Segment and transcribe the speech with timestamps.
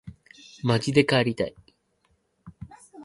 [0.63, 1.53] まじで帰りたい